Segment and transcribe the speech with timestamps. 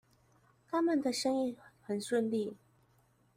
[0.67, 2.57] 他們的生意很順利